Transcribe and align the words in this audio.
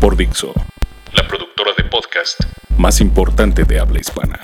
Por 0.00 0.16
Dixo, 0.16 0.52
La 1.14 1.26
productora 1.26 1.72
de 1.76 1.84
podcast 1.84 2.38
más 2.76 3.00
importante 3.00 3.64
de 3.64 3.78
habla 3.80 4.00
hispana. 4.00 4.38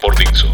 por 0.00 0.16
Dixo. 0.16 0.46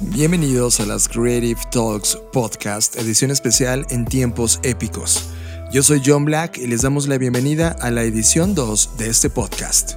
Bienvenidos 0.00 0.80
a 0.80 0.86
las 0.86 1.08
Creative 1.08 1.60
Talks 1.70 2.18
Podcast, 2.32 2.96
edición 2.96 3.30
especial 3.30 3.86
en 3.90 4.04
tiempos 4.04 4.60
épicos. 4.62 5.26
Yo 5.72 5.82
soy 5.82 6.02
John 6.04 6.24
Black 6.24 6.58
y 6.58 6.66
les 6.66 6.82
damos 6.82 7.08
la 7.08 7.18
bienvenida 7.18 7.76
a 7.80 7.90
la 7.90 8.02
edición 8.02 8.54
2 8.54 8.96
de 8.98 9.08
este 9.08 9.30
podcast. 9.30 9.92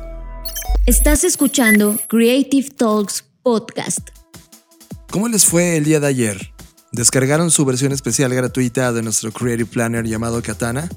Estás 0.85 1.23
escuchando 1.23 1.97
Creative 2.07 2.69
Talks 2.77 3.25
Podcast. 3.41 4.09
¿Cómo 5.11 5.27
les 5.27 5.45
fue 5.45 5.77
el 5.77 5.83
día 5.83 5.99
de 5.99 6.07
ayer? 6.07 6.53
¿Descargaron 6.91 7.49
su 7.51 7.65
versión 7.65 7.91
especial 7.91 8.33
gratuita 8.33 8.93
de 8.93 9.01
nuestro 9.01 9.31
Creative 9.31 9.69
Planner 9.69 10.05
llamado 10.05 10.41
Katana? 10.41 10.87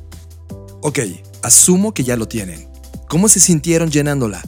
Ok, 0.88 1.00
asumo 1.42 1.92
que 1.92 2.04
ya 2.04 2.16
lo 2.16 2.28
tienen. 2.28 2.68
¿Cómo 3.08 3.28
se 3.28 3.40
sintieron 3.40 3.90
llenándola? 3.90 4.40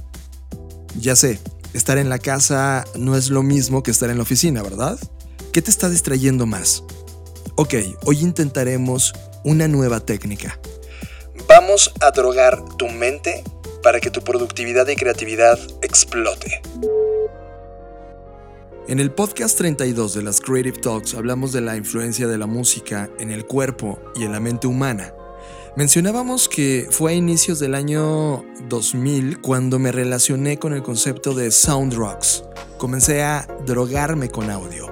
Ya 0.97 1.17
sé, 1.17 1.41
estar 1.75 1.98
en 1.98 2.08
la 2.08 2.20
casa 2.20 2.84
no 2.94 3.17
es 3.17 3.31
lo 3.31 3.42
mismo 3.42 3.83
que 3.83 3.91
estar 3.91 4.08
en 4.08 4.19
la 4.19 4.22
oficina, 4.22 4.62
¿verdad? 4.62 5.00
¿Qué 5.53 5.62
te 5.62 5.70
está 5.72 5.91
distrayendo 5.91 6.47
más? 6.47 6.84
Ok, 7.56 7.75
hoy 8.05 8.20
intentaremos 8.20 9.14
una 9.42 9.66
nueva 9.66 9.98
técnica. 9.98 10.61
Vamos 11.48 11.92
a 12.00 12.12
drogar 12.12 12.62
tu 12.77 12.86
mente 12.86 13.42
para 13.83 13.98
que 13.98 14.12
tu 14.12 14.22
productividad 14.22 14.86
y 14.86 14.94
creatividad 14.94 15.59
explote. 15.83 16.62
En 18.86 19.00
el 19.00 19.11
podcast 19.11 19.59
32 19.59 20.14
de 20.14 20.22
las 20.22 20.41
Creative 20.41 20.78
Talks 20.78 21.14
hablamos 21.14 21.53
de 21.53 21.62
la 21.62 21.75
influencia 21.75 22.28
de 22.28 22.39
la 22.39 22.47
música 22.47 23.11
en 23.19 23.33
el 23.33 23.44
cuerpo 23.44 23.98
y 24.14 24.22
en 24.22 24.31
la 24.31 24.39
mente 24.39 24.69
humana. 24.69 25.12
Mencionábamos 25.77 26.48
que 26.48 26.88
fue 26.91 27.12
a 27.12 27.14
inicios 27.14 27.58
del 27.58 27.74
año 27.74 28.44
2000 28.69 29.41
cuando 29.41 29.78
me 29.78 29.92
relacioné 29.92 30.58
con 30.58 30.72
el 30.72 30.83
concepto 30.83 31.34
de 31.34 31.50
sound 31.50 31.94
rocks. 31.94 32.42
Comencé 32.78 33.22
a 33.22 33.47
drogarme 33.64 34.28
con 34.28 34.50
audio. 34.50 34.88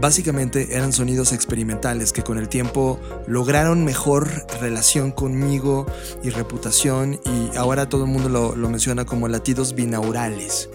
Básicamente 0.00 0.74
eran 0.74 0.92
sonidos 0.92 1.32
experimentales 1.32 2.12
que 2.12 2.22
con 2.22 2.38
el 2.38 2.48
tiempo 2.48 2.98
lograron 3.26 3.84
mejor 3.84 4.28
relación 4.60 5.12
conmigo 5.12 5.86
y 6.22 6.30
reputación 6.30 7.20
y 7.24 7.56
ahora 7.56 7.88
todo 7.88 8.04
el 8.04 8.10
mundo 8.10 8.28
lo, 8.28 8.56
lo 8.56 8.68
menciona 8.68 9.04
como 9.04 9.28
latidos 9.28 9.74
binaurales. 9.74 10.70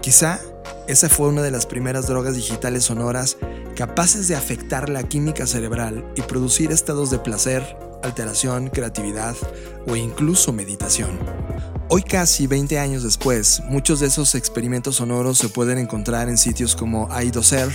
Quizá 0.00 0.40
esa 0.86 1.08
fue 1.08 1.28
una 1.28 1.42
de 1.42 1.50
las 1.50 1.66
primeras 1.66 2.06
drogas 2.06 2.36
digitales 2.36 2.84
sonoras 2.84 3.36
capaces 3.76 4.28
de 4.28 4.36
afectar 4.36 4.88
la 4.88 5.02
química 5.02 5.46
cerebral 5.46 6.04
y 6.16 6.22
producir 6.22 6.72
estados 6.72 7.10
de 7.10 7.18
placer, 7.18 7.76
alteración, 8.02 8.68
creatividad 8.68 9.36
o 9.86 9.96
incluso 9.96 10.52
meditación. 10.52 11.18
Hoy 11.88 12.02
casi 12.02 12.46
20 12.46 12.78
años 12.78 13.02
después, 13.02 13.62
muchos 13.68 14.00
de 14.00 14.06
esos 14.06 14.34
experimentos 14.34 14.96
sonoros 14.96 15.38
se 15.38 15.48
pueden 15.48 15.78
encontrar 15.78 16.28
en 16.28 16.38
sitios 16.38 16.76
como 16.76 17.08
iDoser, 17.20 17.70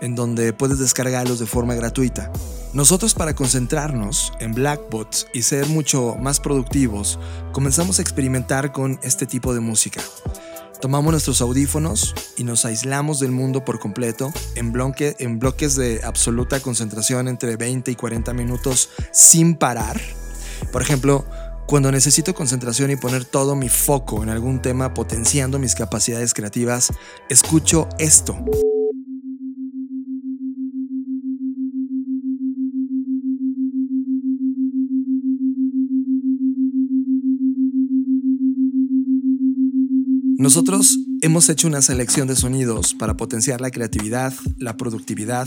en 0.00 0.14
donde 0.14 0.52
puedes 0.52 0.78
descargarlos 0.78 1.38
de 1.38 1.46
forma 1.46 1.74
gratuita. 1.74 2.30
Nosotros 2.72 3.14
para 3.14 3.34
concentrarnos 3.34 4.32
en 4.38 4.54
Blackbot 4.54 5.28
y 5.32 5.42
ser 5.42 5.66
mucho 5.66 6.16
más 6.20 6.38
productivos, 6.38 7.18
comenzamos 7.52 7.98
a 7.98 8.02
experimentar 8.02 8.72
con 8.72 9.00
este 9.02 9.26
tipo 9.26 9.52
de 9.54 9.60
música. 9.60 10.00
Tomamos 10.80 11.12
nuestros 11.12 11.42
audífonos 11.42 12.14
y 12.38 12.44
nos 12.44 12.64
aislamos 12.64 13.20
del 13.20 13.32
mundo 13.32 13.64
por 13.64 13.78
completo 13.78 14.32
en, 14.54 14.72
bloque, 14.72 15.14
en 15.18 15.38
bloques 15.38 15.76
de 15.76 16.00
absoluta 16.02 16.60
concentración 16.60 17.28
entre 17.28 17.56
20 17.56 17.90
y 17.90 17.94
40 17.94 18.32
minutos 18.32 18.88
sin 19.12 19.56
parar. 19.56 20.00
Por 20.72 20.80
ejemplo, 20.80 21.26
cuando 21.66 21.92
necesito 21.92 22.34
concentración 22.34 22.90
y 22.90 22.96
poner 22.96 23.26
todo 23.26 23.54
mi 23.56 23.68
foco 23.68 24.22
en 24.22 24.30
algún 24.30 24.62
tema 24.62 24.94
potenciando 24.94 25.58
mis 25.58 25.74
capacidades 25.74 26.32
creativas, 26.32 26.92
escucho 27.28 27.86
esto. 27.98 28.36
Nosotros 40.50 40.98
hemos 41.20 41.48
hecho 41.48 41.68
una 41.68 41.80
selección 41.80 42.26
de 42.26 42.34
sonidos 42.34 42.92
para 42.94 43.16
potenciar 43.16 43.60
la 43.60 43.70
creatividad, 43.70 44.34
la 44.58 44.76
productividad 44.76 45.46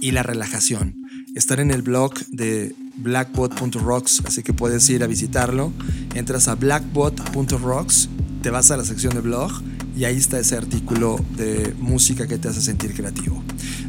y 0.00 0.12
la 0.12 0.22
relajación. 0.22 0.94
Están 1.34 1.58
en 1.58 1.72
el 1.72 1.82
blog 1.82 2.14
de 2.28 2.72
blackbot.rocks, 2.98 4.22
así 4.24 4.44
que 4.44 4.52
puedes 4.52 4.88
ir 4.90 5.02
a 5.02 5.08
visitarlo. 5.08 5.72
Entras 6.14 6.46
a 6.46 6.54
blackbot.rocks, 6.54 8.08
te 8.44 8.50
vas 8.50 8.70
a 8.70 8.76
la 8.76 8.84
sección 8.84 9.14
de 9.14 9.22
blog 9.22 9.50
y 9.96 10.04
ahí 10.04 10.16
está 10.16 10.38
ese 10.38 10.56
artículo 10.56 11.18
de 11.36 11.74
música 11.78 12.26
que 12.26 12.38
te 12.38 12.48
hace 12.48 12.60
sentir 12.60 12.94
creativo. 12.94 13.42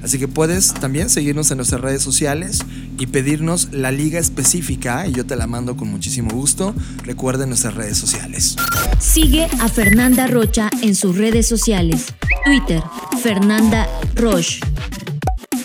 Así 0.04 0.20
que 0.20 0.28
puedes 0.28 0.74
también 0.74 1.10
seguirnos 1.10 1.50
en 1.52 1.58
nuestras 1.58 1.82
redes 1.82 2.02
sociales 2.04 2.60
y 3.00 3.08
pedirnos 3.08 3.70
la 3.72 3.92
liga 3.92 4.20
específica 4.20 5.08
y 5.08 5.14
yo 5.14 5.26
te 5.26 5.36
la 5.36 5.48
mando 5.48 5.76
con 5.76 5.90
muchísimo 5.90 6.32
gusto. 6.32 6.76
Recuerden 7.04 7.50
nuestras 7.50 7.74
redes 7.74 7.98
sociales. 7.98 8.56
Sigue 9.00 9.48
a 9.60 9.68
Fernanda 9.68 10.28
Rocha 10.28 10.70
en 10.82 10.96
sus 10.96 11.18
redes 11.18 11.48
sociales. 11.48 12.14
Twitter, 12.46 12.84
Fernanda 13.22 13.88
Roche. 14.16 14.60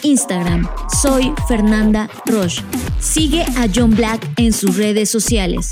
Instagram, 0.02 0.66
soy 1.02 1.32
Fernanda 1.46 2.08
Roche. 2.24 2.62
Sigue 3.00 3.42
a 3.42 3.68
John 3.74 3.90
Black 3.90 4.26
en 4.38 4.52
sus 4.52 4.76
redes 4.76 5.10
sociales. 5.10 5.70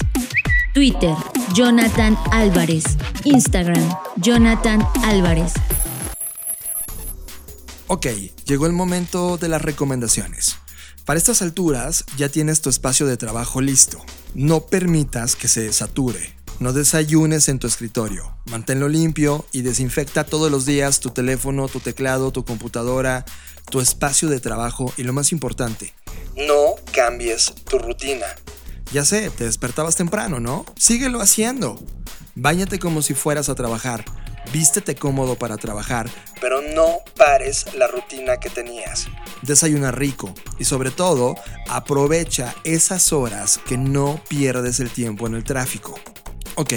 Twitter, 0.75 1.15
Jonathan 1.55 2.17
Álvarez. 2.31 2.85
Instagram, 3.25 3.89
Jonathan 4.21 4.85
Álvarez. 5.05 5.53
Ok, 7.87 8.07
llegó 8.47 8.67
el 8.67 8.73
momento 8.73 9.39
de 9.39 9.49
las 9.49 9.63
recomendaciones. 9.63 10.57
Para 11.05 11.19
estas 11.19 11.41
alturas 11.41 12.05
ya 12.17 12.29
tienes 12.29 12.61
tu 12.61 12.69
espacio 12.69 13.07
de 13.07 13.17
trabajo 13.17 13.61
listo. 13.61 14.05
No 14.35 14.67
permitas 14.67 15.37
que 15.37 15.47
se 15.47 15.73
sature. 15.73 16.35
No 16.59 16.73
desayunes 16.73 17.49
en 17.49 17.61
tu 17.61 17.69
escritorio. 17.69 18.37
Manténlo 18.51 18.89
limpio 18.89 19.47
y 19.53 19.63
desinfecta 19.63 20.25
todos 20.25 20.51
los 20.51 20.67
días 20.67 20.99
tu 20.99 21.11
teléfono, 21.11 21.69
tu 21.69 21.79
teclado, 21.79 22.33
tu 22.33 22.45
computadora, 22.45 23.25
tu 23.71 23.81
espacio 23.81 24.29
de 24.29 24.41
trabajo 24.41 24.93
y 24.97 25.05
lo 25.05 25.13
más 25.13 25.31
importante, 25.31 25.95
no 26.37 26.75
cambies 26.93 27.53
tu 27.69 27.79
rutina. 27.79 28.27
Ya 28.93 29.05
sé, 29.05 29.29
te 29.31 29.45
despertabas 29.45 29.97
temprano, 29.97 30.41
¿no? 30.41 30.65
Síguelo 30.77 31.21
haciendo. 31.21 31.79
Báñate 32.35 32.79
como 32.79 33.03
si 33.03 33.13
fueras 33.13 33.49
a 33.49 33.55
trabajar. 33.55 34.05
Vístete 34.51 34.95
cómodo 34.95 35.37
para 35.37 35.59
trabajar, 35.59 36.09
pero 36.41 36.63
no 36.63 37.01
pares 37.17 37.67
la 37.75 37.87
rutina 37.87 38.39
que 38.39 38.49
tenías. 38.49 39.07
Desayuna 39.43 39.91
rico 39.91 40.33
y 40.59 40.65
sobre 40.65 40.91
todo 40.91 41.35
aprovecha 41.69 42.55
esas 42.65 43.13
horas 43.13 43.61
que 43.67 43.77
no 43.77 44.19
pierdes 44.27 44.81
el 44.81 44.89
tiempo 44.89 45.27
en 45.27 45.35
el 45.35 45.45
tráfico. 45.45 46.01
Ok, 46.55 46.73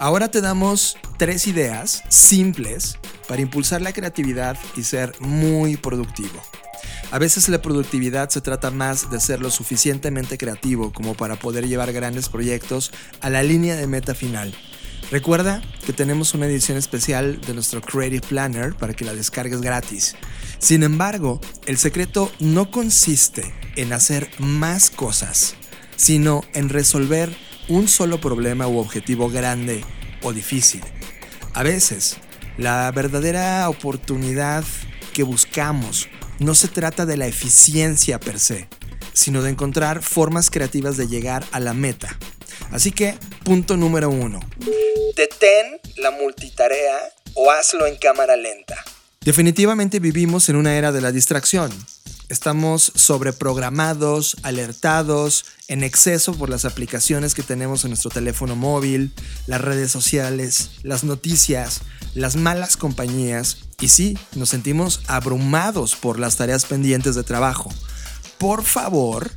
ahora 0.00 0.32
te 0.32 0.40
damos 0.40 0.98
tres 1.16 1.46
ideas 1.46 2.02
simples 2.08 2.98
para 3.28 3.40
impulsar 3.40 3.82
la 3.82 3.92
creatividad 3.92 4.58
y 4.76 4.82
ser 4.82 5.14
muy 5.20 5.76
productivo. 5.76 6.42
A 7.12 7.18
veces 7.18 7.48
la 7.48 7.62
productividad 7.62 8.30
se 8.30 8.40
trata 8.40 8.72
más 8.72 9.10
de 9.10 9.20
ser 9.20 9.40
lo 9.40 9.50
suficientemente 9.50 10.36
creativo 10.36 10.92
como 10.92 11.14
para 11.14 11.36
poder 11.36 11.68
llevar 11.68 11.92
grandes 11.92 12.28
proyectos 12.28 12.90
a 13.20 13.30
la 13.30 13.44
línea 13.44 13.76
de 13.76 13.86
meta 13.86 14.14
final. 14.14 14.52
Recuerda 15.12 15.62
que 15.84 15.92
tenemos 15.92 16.34
una 16.34 16.46
edición 16.46 16.76
especial 16.76 17.40
de 17.40 17.54
nuestro 17.54 17.80
Creative 17.80 18.26
Planner 18.26 18.74
para 18.74 18.92
que 18.92 19.04
la 19.04 19.14
descargues 19.14 19.60
gratis. 19.60 20.16
Sin 20.58 20.82
embargo, 20.82 21.40
el 21.66 21.78
secreto 21.78 22.32
no 22.40 22.72
consiste 22.72 23.54
en 23.76 23.92
hacer 23.92 24.28
más 24.40 24.90
cosas, 24.90 25.54
sino 25.94 26.42
en 26.54 26.68
resolver 26.68 27.36
un 27.68 27.86
solo 27.86 28.20
problema 28.20 28.66
u 28.66 28.78
objetivo 28.78 29.30
grande 29.30 29.84
o 30.22 30.32
difícil. 30.32 30.82
A 31.54 31.62
veces, 31.62 32.16
la 32.58 32.90
verdadera 32.90 33.68
oportunidad 33.68 34.64
que 35.12 35.22
buscamos 35.22 36.08
no 36.38 36.54
se 36.54 36.68
trata 36.68 37.06
de 37.06 37.16
la 37.16 37.26
eficiencia 37.26 38.20
per 38.20 38.38
se, 38.38 38.68
sino 39.12 39.42
de 39.42 39.50
encontrar 39.50 40.02
formas 40.02 40.50
creativas 40.50 40.96
de 40.96 41.08
llegar 41.08 41.44
a 41.52 41.60
la 41.60 41.74
meta. 41.74 42.18
Así 42.70 42.92
que, 42.92 43.14
punto 43.44 43.76
número 43.76 44.10
uno. 44.10 44.40
Detén 45.16 45.80
la 45.96 46.10
multitarea 46.10 46.98
o 47.34 47.50
hazlo 47.50 47.86
en 47.86 47.96
cámara 47.96 48.36
lenta. 48.36 48.76
Definitivamente 49.20 49.98
vivimos 49.98 50.48
en 50.48 50.56
una 50.56 50.76
era 50.76 50.92
de 50.92 51.00
la 51.00 51.12
distracción. 51.12 51.72
Estamos 52.28 52.92
sobreprogramados, 52.96 54.36
alertados, 54.42 55.44
en 55.68 55.84
exceso 55.84 56.34
por 56.34 56.50
las 56.50 56.64
aplicaciones 56.64 57.34
que 57.34 57.42
tenemos 57.42 57.84
en 57.84 57.90
nuestro 57.90 58.10
teléfono 58.10 58.56
móvil, 58.56 59.12
las 59.46 59.60
redes 59.60 59.92
sociales, 59.92 60.70
las 60.82 61.04
noticias, 61.04 61.82
las 62.14 62.34
malas 62.34 62.76
compañías 62.76 63.65
y 63.80 63.88
sí, 63.88 64.18
nos 64.34 64.48
sentimos 64.48 65.02
abrumados 65.06 65.96
por 65.96 66.18
las 66.18 66.36
tareas 66.36 66.64
pendientes 66.64 67.14
de 67.14 67.22
trabajo. 67.22 67.70
Por 68.38 68.64
favor, 68.64 69.30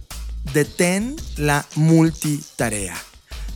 detén 0.53 1.15
la 1.37 1.65
multitarea. 1.75 2.95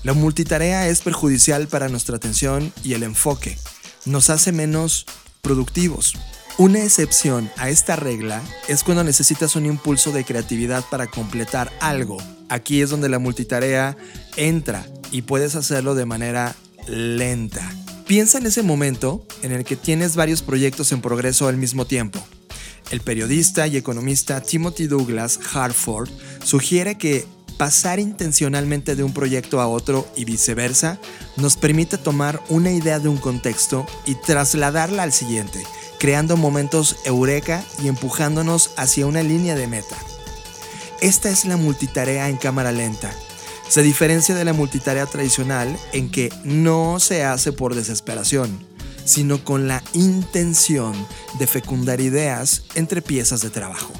La 0.04 0.14
multitarea 0.14 0.90
es 0.90 1.02
perjudicial 1.02 1.68
para 1.68 1.88
nuestra 1.88 2.18
atención 2.18 2.74
y 2.84 2.94
el 2.94 3.04
enfoque. 3.04 3.58
Nos 4.06 4.30
hace 4.30 4.52
menos 4.52 5.06
productivos. 5.42 6.16
Una 6.58 6.84
excepción 6.84 7.50
a 7.58 7.70
esta 7.70 7.96
regla 7.96 8.42
es 8.68 8.84
cuando 8.84 9.04
necesitas 9.04 9.56
un 9.56 9.66
impulso 9.66 10.12
de 10.12 10.26
creatividad 10.26 10.84
para 10.92 11.08
completar 11.08 11.72
algo. 11.80 12.18
Aquí 12.50 12.82
es 12.82 12.90
donde 12.90 13.10
la 13.10 13.18
multitarea 13.18 13.98
entra 14.36 14.86
y 15.12 15.24
puedes 15.24 15.56
hacerlo 15.56 15.96
de 15.96 16.06
manera 16.06 16.56
lenta. 16.86 17.72
Piensa 18.13 18.38
en 18.38 18.45
ese 18.45 18.62
momento 18.62 19.25
en 19.42 19.51
el 19.54 19.65
que 19.65 19.75
tienes 19.75 20.15
varios 20.15 20.44
proyectos 20.44 20.92
en 20.92 21.01
progreso 21.01 21.48
al 21.48 21.57
mismo 21.57 21.88
tiempo. 21.88 22.24
El 22.92 23.01
periodista 23.01 23.65
y 23.65 23.75
economista 23.75 24.39
Timothy 24.39 24.86
Douglas 24.86 25.39
Hartford 25.51 26.12
sugiere 26.44 26.95
que 27.00 27.25
pasar 27.57 28.00
intencionalmente 28.00 28.95
de 28.95 29.01
un 29.01 29.15
proyecto 29.15 29.62
a 29.62 29.68
otro 29.68 30.07
y 30.15 30.25
viceversa 30.25 31.00
nos 31.38 31.57
permite 31.57 31.98
tomar 31.98 32.39
una 32.50 32.71
idea 32.71 33.00
de 33.00 33.10
un 33.10 33.18
contexto 33.18 33.88
y 34.06 34.13
trasladarla 34.13 35.01
al 35.01 35.12
siguiente 35.12 35.63
creando 35.98 36.38
momentos 36.38 36.98
eureka 37.06 37.63
y 37.83 37.88
empujándonos 37.88 38.75
hacia 38.77 39.07
una 39.07 39.24
línea 39.24 39.56
de 39.56 39.65
meta. 39.65 39.98
Esta 41.01 41.31
es 41.31 41.45
la 41.45 41.57
multitarea 41.57 42.30
en 42.30 42.38
cámara 42.38 42.71
lenta. 42.71 43.12
Se 43.68 43.81
diferencia 43.81 44.36
de 44.36 44.45
la 44.45 44.54
multitarea 44.54 45.06
tradicional 45.06 45.77
en 45.94 46.12
que 46.12 46.30
no 46.44 47.00
se 47.00 47.24
hace 47.24 47.51
por 47.51 47.75
desesperación, 47.75 48.65
sino 49.06 49.44
con 49.44 49.68
la 49.68 49.83
intención 49.94 50.94
de 51.39 51.48
fecundar 51.48 52.01
ideas 52.01 52.63
entre 52.75 53.01
piezas 53.01 53.42
de 53.42 53.50
trabajo. 53.50 53.92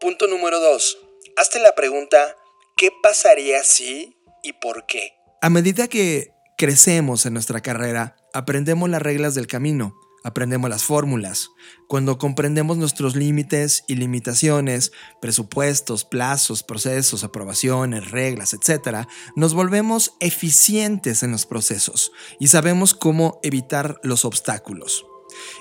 Punto 0.00 0.26
número 0.26 0.58
2. 0.60 0.98
Hazte 1.36 1.58
la 1.60 1.74
pregunta, 1.74 2.36
¿qué 2.76 2.90
pasaría 3.02 3.62
si 3.62 4.16
y 4.42 4.52
por 4.54 4.86
qué? 4.86 5.12
A 5.40 5.50
medida 5.50 5.88
que 5.88 6.32
crecemos 6.56 7.26
en 7.26 7.34
nuestra 7.34 7.60
carrera, 7.60 8.16
aprendemos 8.32 8.88
las 8.88 9.02
reglas 9.02 9.34
del 9.34 9.46
camino 9.46 9.94
aprendemos 10.24 10.70
las 10.70 10.84
fórmulas. 10.84 11.50
Cuando 11.88 12.18
comprendemos 12.18 12.76
nuestros 12.76 13.16
límites 13.16 13.84
y 13.86 13.96
limitaciones, 13.96 14.92
presupuestos, 15.20 16.04
plazos, 16.04 16.62
procesos, 16.62 17.24
aprobaciones, 17.24 18.10
reglas, 18.10 18.54
etc., 18.54 19.06
nos 19.36 19.54
volvemos 19.54 20.14
eficientes 20.20 21.22
en 21.22 21.32
los 21.32 21.46
procesos 21.46 22.12
y 22.38 22.48
sabemos 22.48 22.94
cómo 22.94 23.40
evitar 23.42 24.00
los 24.02 24.24
obstáculos. 24.24 25.06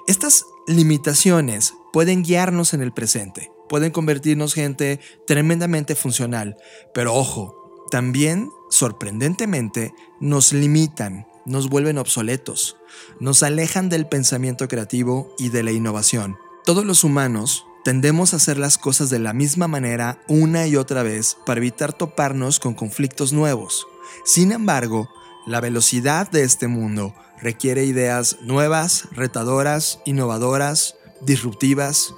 Estas 0.07 0.45
limitaciones 0.67 1.73
pueden 1.93 2.23
guiarnos 2.23 2.73
en 2.73 2.81
el 2.81 2.93
presente, 2.93 3.51
pueden 3.69 3.91
convertirnos 3.91 4.53
gente 4.53 4.99
tremendamente 5.25 5.95
funcional, 5.95 6.57
pero 6.93 7.13
ojo, 7.13 7.85
también, 7.89 8.49
sorprendentemente, 8.69 9.93
nos 10.19 10.53
limitan 10.53 11.27
nos 11.45 11.69
vuelven 11.69 11.97
obsoletos, 11.97 12.77
nos 13.19 13.43
alejan 13.43 13.89
del 13.89 14.07
pensamiento 14.07 14.67
creativo 14.67 15.33
y 15.37 15.49
de 15.49 15.63
la 15.63 15.71
innovación. 15.71 16.37
Todos 16.65 16.85
los 16.85 17.03
humanos 17.03 17.65
tendemos 17.83 18.33
a 18.33 18.37
hacer 18.37 18.57
las 18.57 18.77
cosas 18.77 19.09
de 19.09 19.19
la 19.19 19.33
misma 19.33 19.67
manera 19.67 20.21
una 20.27 20.67
y 20.67 20.75
otra 20.75 21.03
vez 21.03 21.37
para 21.45 21.59
evitar 21.59 21.93
toparnos 21.93 22.59
con 22.59 22.73
conflictos 22.73 23.33
nuevos. 23.33 23.87
Sin 24.25 24.51
embargo, 24.51 25.09
la 25.47 25.59
velocidad 25.59 26.29
de 26.29 26.43
este 26.43 26.67
mundo 26.67 27.15
requiere 27.41 27.85
ideas 27.85 28.37
nuevas, 28.41 29.07
retadoras, 29.11 29.99
innovadoras, 30.05 30.95
disruptivas 31.21 32.13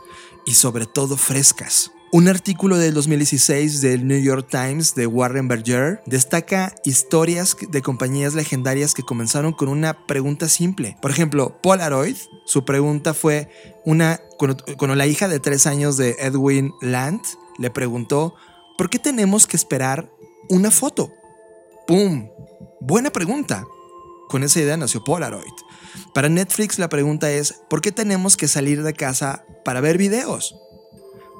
y 0.45 0.55
sobre 0.55 0.85
todo 0.85 1.15
frescas. 1.15 1.91
Un 2.15 2.27
artículo 2.27 2.77
del 2.77 2.93
2016 2.93 3.81
del 3.81 4.05
New 4.05 4.21
York 4.21 4.47
Times 4.47 4.93
de 4.93 5.07
Warren 5.07 5.47
Berger 5.47 5.99
destaca 6.05 6.75
historias 6.85 7.57
de 7.67 7.81
compañías 7.81 8.35
legendarias 8.35 8.93
que 8.93 9.01
comenzaron 9.01 9.51
con 9.51 9.67
una 9.67 10.05
pregunta 10.05 10.47
simple. 10.47 10.95
Por 11.01 11.09
ejemplo, 11.09 11.59
Polaroid, 11.63 12.15
su 12.45 12.65
pregunta 12.65 13.15
fue 13.15 13.49
una 13.83 14.21
cuando, 14.37 14.95
la 14.95 15.07
hija 15.07 15.27
de 15.27 15.39
tres 15.39 15.65
años 15.65 15.97
de 15.97 16.15
Edwin 16.19 16.71
Land 16.81 17.21
le 17.57 17.71
preguntó, 17.71 18.35
¿por 18.77 18.91
qué 18.91 18.99
tenemos 18.99 19.47
que 19.47 19.57
esperar 19.57 20.11
una 20.49 20.69
foto? 20.69 21.11
¡Pum! 21.87 22.29
Buena 22.79 23.09
pregunta. 23.09 23.65
Con 24.29 24.43
esa 24.43 24.59
idea 24.59 24.77
nació 24.77 25.03
Polaroid. 25.03 25.51
Para 26.13 26.29
Netflix 26.29 26.77
la 26.77 26.89
pregunta 26.89 27.31
es, 27.31 27.55
¿por 27.71 27.81
qué 27.81 27.91
tenemos 27.91 28.37
que 28.37 28.47
salir 28.47 28.83
de 28.83 28.93
casa 28.93 29.47
para 29.65 29.81
ver 29.81 29.97
videos? 29.97 30.55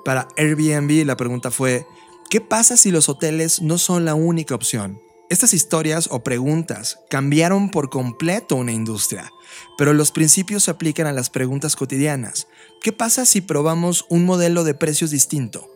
Para 0.04 0.28
Airbnb 0.38 1.06
la 1.06 1.16
pregunta 1.16 1.52
fue, 1.52 1.86
¿qué 2.30 2.42
pasa 2.42 2.78
si 2.78 2.92
los 2.92 3.10
hoteles 3.10 3.62
no 3.62 3.78
son 3.78 4.06
la 4.06 4.16
única 4.16 4.56
opción? 4.56 5.00
Estas 5.30 5.54
historias 5.54 6.10
o 6.12 6.22
preguntas 6.24 7.00
cambiaron 7.10 7.72
por 7.72 7.90
completo 7.90 8.56
una 8.56 8.74
industria, 8.74 9.32
pero 9.78 9.94
los 9.94 10.12
principios 10.12 10.66
se 10.66 10.72
aplican 10.72 11.08
a 11.08 11.14
las 11.14 11.30
preguntas 11.30 11.76
cotidianas. 11.76 12.48
¿Qué 12.82 12.92
pasa 12.92 13.26
si 13.26 13.42
probamos 13.42 14.06
un 14.10 14.26
modelo 14.26 14.64
de 14.64 14.74
precios 14.74 15.10
distinto? 15.10 15.70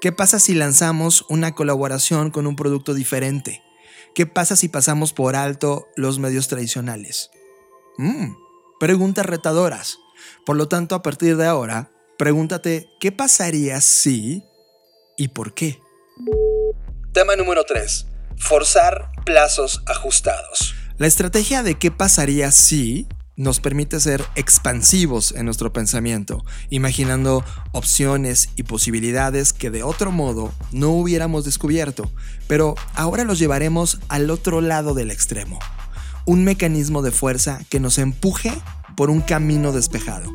¿Qué 0.00 0.12
pasa 0.12 0.38
si 0.38 0.54
lanzamos 0.54 1.24
una 1.28 1.54
colaboración 1.54 2.30
con 2.30 2.46
un 2.46 2.56
producto 2.56 2.94
diferente? 2.94 3.62
¿Qué 4.14 4.26
pasa 4.26 4.56
si 4.56 4.68
pasamos 4.68 5.12
por 5.12 5.36
alto 5.36 5.88
los 5.96 6.18
medios 6.18 6.48
tradicionales? 6.48 7.30
Mm, 7.96 8.34
preguntas 8.78 9.26
retadoras. 9.26 9.98
Por 10.44 10.56
lo 10.56 10.68
tanto, 10.68 10.94
a 10.94 11.02
partir 11.02 11.36
de 11.36 11.46
ahora, 11.46 11.89
Pregúntate, 12.20 12.90
¿qué 13.00 13.12
pasaría 13.12 13.80
si 13.80 14.44
y 15.16 15.28
por 15.28 15.54
qué? 15.54 15.80
Tema 17.14 17.34
número 17.34 17.64
3. 17.64 18.08
Forzar 18.36 19.10
plazos 19.24 19.82
ajustados. 19.86 20.74
La 20.98 21.06
estrategia 21.06 21.62
de 21.62 21.76
qué 21.78 21.90
pasaría 21.90 22.52
si 22.52 23.08
nos 23.36 23.58
permite 23.60 23.98
ser 24.00 24.22
expansivos 24.34 25.32
en 25.32 25.46
nuestro 25.46 25.72
pensamiento, 25.72 26.44
imaginando 26.68 27.42
opciones 27.72 28.50
y 28.54 28.64
posibilidades 28.64 29.54
que 29.54 29.70
de 29.70 29.82
otro 29.82 30.10
modo 30.10 30.52
no 30.72 30.90
hubiéramos 30.90 31.46
descubierto, 31.46 32.12
pero 32.46 32.74
ahora 32.92 33.24
los 33.24 33.38
llevaremos 33.38 33.98
al 34.10 34.28
otro 34.28 34.60
lado 34.60 34.92
del 34.92 35.10
extremo. 35.10 35.58
Un 36.26 36.44
mecanismo 36.44 37.00
de 37.00 37.12
fuerza 37.12 37.60
que 37.70 37.80
nos 37.80 37.96
empuje 37.96 38.52
por 38.94 39.08
un 39.08 39.22
camino 39.22 39.72
despejado. 39.72 40.30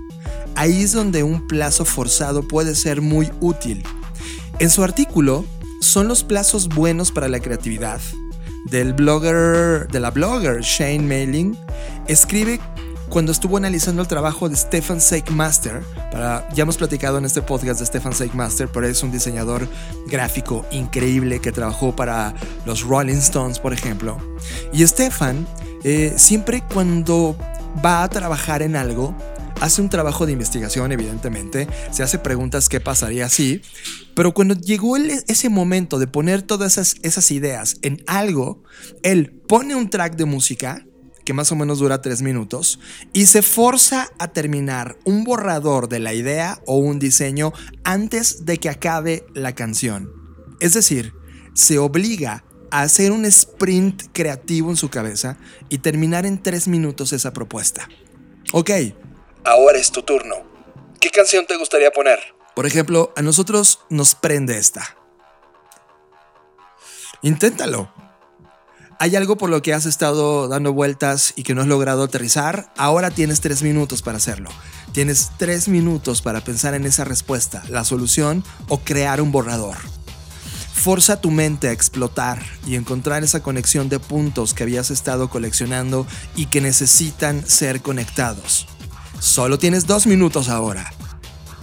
Ahí 0.55 0.83
es 0.83 0.93
donde 0.93 1.23
un 1.23 1.47
plazo 1.47 1.83
forzado 1.83 2.41
puede 2.47 2.75
ser 2.75 3.01
muy 3.01 3.31
útil. 3.41 3.83
En 4.59 4.69
su 4.69 4.83
artículo, 4.83 5.45
¿son 5.81 6.07
los 6.07 6.23
plazos 6.23 6.69
buenos 6.69 7.11
para 7.11 7.27
la 7.27 7.41
creatividad? 7.41 7.99
Del 8.65 8.93
blogger, 8.93 9.87
de 9.89 9.99
la 9.99 10.11
blogger 10.11 10.61
Shane 10.61 10.99
Mailing, 10.99 11.57
escribe 12.07 12.61
cuando 13.09 13.31
estuvo 13.31 13.57
analizando 13.57 14.01
el 14.01 14.07
trabajo 14.07 14.49
de 14.49 14.55
Stefan 14.55 14.99
Seigmaster, 14.99 15.83
para, 16.11 16.47
ya 16.53 16.63
hemos 16.63 16.77
platicado 16.77 17.17
en 17.17 17.25
este 17.25 17.41
podcast 17.41 17.79
de 17.79 17.85
Stefan 17.85 18.13
Seigmaster, 18.13 18.67
pero 18.67 18.87
es 18.87 19.03
un 19.03 19.11
diseñador 19.11 19.67
gráfico 20.07 20.65
increíble 20.71 21.39
que 21.39 21.51
trabajó 21.51 21.95
para 21.95 22.33
los 22.65 22.81
Rolling 22.81 23.17
Stones, 23.17 23.59
por 23.59 23.73
ejemplo. 23.73 24.17
Y 24.73 24.85
Stefan, 24.87 25.45
eh, 25.83 26.13
siempre 26.17 26.63
cuando 26.73 27.35
va 27.85 28.03
a 28.03 28.09
trabajar 28.09 28.61
en 28.61 28.75
algo, 28.75 29.13
hace 29.61 29.81
un 29.81 29.89
trabajo 29.89 30.25
de 30.25 30.33
investigación, 30.33 30.91
evidentemente, 30.91 31.67
se 31.91 32.03
hace 32.03 32.19
preguntas 32.19 32.69
qué 32.69 32.79
pasaría 32.79 33.29
si, 33.29 33.61
pero 34.15 34.33
cuando 34.33 34.55
llegó 34.55 34.97
ese 34.97 35.49
momento 35.49 35.99
de 35.99 36.07
poner 36.07 36.41
todas 36.41 36.73
esas, 36.73 36.95
esas 37.03 37.31
ideas 37.31 37.77
en 37.81 38.03
algo, 38.07 38.63
él 39.03 39.31
pone 39.47 39.75
un 39.75 39.89
track 39.89 40.15
de 40.15 40.25
música 40.25 40.85
que 41.25 41.33
más 41.33 41.51
o 41.51 41.55
menos 41.55 41.79
dura 41.79 42.01
tres 42.01 42.21
minutos, 42.21 42.79
y 43.11 43.25
se 43.25 43.41
forza 43.41 44.07
a 44.19 44.27
terminar 44.27 44.97
un 45.03 45.23
borrador 45.23 45.89
de 45.89 45.99
la 45.99 46.13
idea 46.13 46.61
o 46.67 46.77
un 46.77 46.99
diseño 46.99 47.51
antes 47.83 48.45
de 48.45 48.59
que 48.59 48.69
acabe 48.69 49.25
la 49.33 49.53
canción. 49.53 50.11
Es 50.59 50.75
decir, 50.75 51.13
se 51.53 51.79
obliga 51.79 52.45
a 52.69 52.81
hacer 52.81 53.11
un 53.11 53.25
sprint 53.25 54.03
creativo 54.13 54.69
en 54.69 54.77
su 54.77 54.89
cabeza 54.89 55.37
y 55.67 55.79
terminar 55.79 56.25
en 56.25 56.41
tres 56.41 56.67
minutos 56.67 57.11
esa 57.11 57.33
propuesta. 57.33 57.89
Ok, 58.53 58.69
Ahora 59.45 59.77
es 59.77 59.91
tu 59.91 60.01
turno. 60.01 60.37
¿Qué 60.99 61.11
canción 61.11 61.45
te 61.45 61.55
gustaría 61.55 61.91
poner? 61.91 62.19
Por 62.55 62.65
ejemplo, 62.65 63.13
a 63.15 63.21
nosotros 63.21 63.79
nos 63.89 64.15
prende 64.15 64.57
esta. 64.57 64.97
Inténtalo. 67.21 67.93
¿Hay 68.97 69.15
algo 69.15 69.37
por 69.37 69.51
lo 69.51 69.61
que 69.61 69.73
has 69.73 69.85
estado 69.85 70.47
dando 70.47 70.73
vueltas 70.73 71.33
y 71.35 71.43
que 71.43 71.53
no 71.53 71.61
has 71.61 71.67
logrado 71.67 72.03
aterrizar? 72.03 72.73
Ahora 72.75 73.11
tienes 73.11 73.39
tres 73.39 73.61
minutos 73.61 74.01
para 74.01 74.17
hacerlo. 74.17 74.49
Tienes 74.93 75.29
tres 75.37 75.67
minutos 75.67 76.23
para 76.23 76.41
pensar 76.41 76.73
en 76.73 76.85
esa 76.85 77.03
respuesta, 77.03 77.61
la 77.69 77.83
solución 77.83 78.43
o 78.67 78.79
crear 78.79 79.21
un 79.21 79.31
borrador. 79.31 79.77
Forza 80.73 81.21
tu 81.21 81.29
mente 81.29 81.67
a 81.67 81.71
explotar 81.71 82.41
y 82.65 82.75
encontrar 82.75 83.23
esa 83.23 83.43
conexión 83.43 83.89
de 83.89 83.99
puntos 83.99 84.55
que 84.55 84.63
habías 84.63 84.89
estado 84.89 85.29
coleccionando 85.29 86.07
y 86.35 86.47
que 86.47 86.61
necesitan 86.61 87.47
ser 87.47 87.81
conectados. 87.81 88.67
Solo 89.25 89.57
tienes 89.57 89.87
dos 89.87 90.05
minutos 90.05 90.49
ahora. 90.49 90.93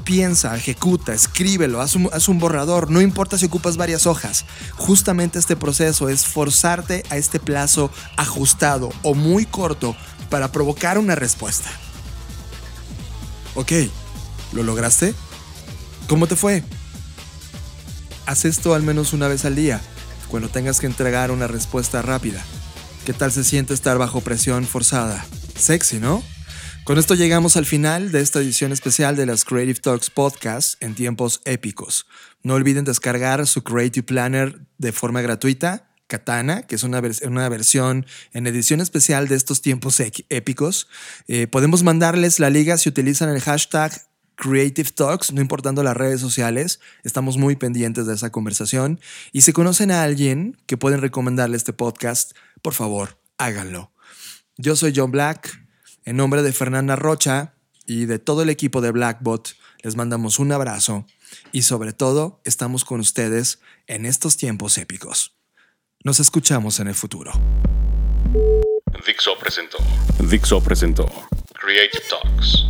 Piensa, 0.04 0.57
ejecuta, 0.57 1.14
escríbelo, 1.14 1.81
haz 1.81 1.95
un, 1.95 2.11
haz 2.12 2.28
un, 2.28 2.40
borrador, 2.40 2.90
no 2.90 3.00
importa 3.00 3.38
si 3.38 3.47
ocupas 3.47 3.76
varias 3.76 4.09
hojas. 4.09 4.47
Justamente 4.76 5.38
este 5.38 5.54
proceso 5.54 6.09
es 6.09 6.26
forzarte 6.26 7.04
a 7.09 7.16
este 7.16 7.38
plazo 7.38 7.92
ajustado 8.16 8.90
o 9.02 9.14
muy 9.14 9.47
corto 9.47 9.97
para 10.28 10.50
provocar 10.50 10.99
una 10.99 11.14
respuesta. 11.14 11.71
Ok, 13.54 13.71
¿lo 14.52 14.64
lograste? 14.64 15.14
¿Cómo 16.09 16.26
te 16.26 16.35
fue? 16.35 16.64
Haz 18.26 18.45
esto 18.45 18.75
al 18.75 18.83
menos 18.83 19.12
una 19.12 19.28
vez 19.28 19.45
al 19.45 19.54
día, 19.54 19.81
cuando 20.26 20.49
tengas 20.49 20.81
que 20.81 20.87
entregar 20.87 21.31
una 21.31 21.47
respuesta 21.47 22.02
rápida. 22.02 22.42
¿Qué 23.07 23.12
tal 23.12 23.31
se 23.31 23.45
siente 23.45 23.73
estar 23.73 23.99
bajo 23.99 24.21
presión 24.21 24.64
forzada? 24.64 25.25
Sexy, 25.57 26.00
¿no? 26.00 26.25
Con 26.85 26.99
esto 26.99 27.15
llegamos 27.15 27.57
al 27.57 27.65
final 27.65 28.11
de 28.11 28.21
esta 28.21 28.41
edición 28.41 28.73
especial 28.73 29.15
de 29.15 29.25
las 29.25 29.45
Creative 29.45 29.79
Talks 29.79 30.11
Podcast 30.11 30.83
en 30.83 30.97
tiempos 30.97 31.41
épicos. 31.45 32.09
No 32.43 32.55
olviden 32.55 32.85
descargar 32.85 33.47
su 33.47 33.62
Creative 33.62 34.03
Planner 34.03 34.67
de 34.79 34.91
forma 34.91 35.23
gratuita, 35.23 35.93
Katana, 36.09 36.62
que 36.62 36.75
es 36.75 36.83
una, 36.83 37.01
una 37.25 37.49
versión 37.49 38.05
en 38.33 38.49
edición 38.49 38.81
especial 38.81 39.29
de 39.29 39.37
estos 39.37 39.62
tiempos 39.62 40.01
épicos. 40.29 40.89
Eh, 41.29 41.47
podemos 41.47 41.85
mandarles 41.85 42.41
la 42.41 42.51
liga 42.51 42.77
si 42.77 42.89
utilizan 42.89 43.29
el 43.29 43.41
hashtag 43.41 43.93
Creative 44.35 44.91
Talks, 44.91 45.33
no 45.33 45.41
importando 45.41 45.85
las 45.85 45.97
redes 45.97 46.21
sociales. 46.21 46.81
Estamos 47.05 47.37
muy 47.37 47.55
pendientes 47.55 48.09
de 48.09 48.15
esa 48.15 48.31
conversación. 48.31 48.99
Y 49.31 49.43
si 49.43 49.53
conocen 49.53 49.93
a 49.93 50.03
alguien 50.03 50.61
que 50.67 50.77
pueden 50.77 51.01
recomendarle 51.01 51.57
este 51.57 51.73
podcast, 51.73 52.33
por 52.61 52.75
favor, 52.75 53.21
háganlo. 53.39 53.93
Yo 54.57 54.75
soy 54.75 54.93
John 54.97 55.12
Black. 55.12 55.62
En 56.05 56.17
nombre 56.17 56.43
de 56.43 56.53
Fernanda 56.53 56.97
Rocha 56.97 57.55
y 57.87 58.07
de 58.07 58.19
todo 58.19 58.43
el 58.43 58.51
equipo 58.51 58.81
de 58.81 58.91
Blackbot, 58.91 59.55
les 59.83 59.95
mandamos 59.95 60.41
un 60.41 60.51
abrazo 60.51 61.07
y 61.53 61.63
sobre 61.63 61.93
todo 61.93 62.41
estamos 62.45 62.85
con 62.85 62.99
ustedes 62.99 63.61
en 63.87 64.05
estos 64.05 64.37
tiempos 64.37 64.79
épicos. 64.79 65.37
Nos 66.03 66.19
escuchamos 66.19 66.81
en 66.81 66.89
el 66.89 66.95
futuro. 66.95 67.31
Dixo 69.07 69.39
presentó. 69.39 69.79
Dixo 70.19 70.61
presentó. 70.61 71.07
Creative 71.55 72.03
Talks. 72.11 72.67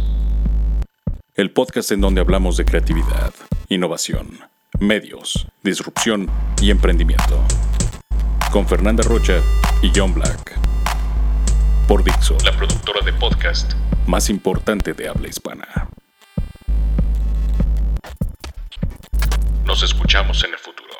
El 1.34 1.50
podcast 1.52 1.90
en 1.92 2.02
donde 2.02 2.20
hablamos 2.20 2.58
de 2.58 2.66
creatividad, 2.66 3.32
innovación, 3.70 4.40
medios, 4.78 5.46
disrupción 5.62 6.30
y 6.60 6.70
emprendimiento. 6.70 7.42
Con 8.52 8.68
Fernanda 8.68 9.02
Rocha 9.02 9.40
y 9.80 9.90
John 9.94 10.12
Black. 10.12 10.71
Por 11.92 12.02
La 12.42 12.56
productora 12.56 13.04
de 13.04 13.12
podcast 13.12 13.74
más 14.06 14.30
importante 14.30 14.94
de 14.94 15.10
habla 15.10 15.28
hispana. 15.28 15.90
Nos 19.66 19.82
escuchamos 19.82 20.42
en 20.42 20.52
el 20.52 20.58
futuro. 20.58 20.91